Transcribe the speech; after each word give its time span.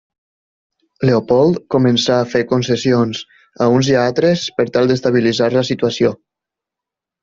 Leopold 1.09 1.59
començà 1.75 2.17
a 2.23 2.27
fer 2.33 2.43
concessions 2.55 3.21
a 3.67 3.71
uns 3.77 3.93
i 3.95 4.01
altres 4.09 4.49
per 4.59 4.69
tal 4.75 4.93
d'estabilitzar 4.93 5.55
la 5.61 5.69
situació. 5.75 6.17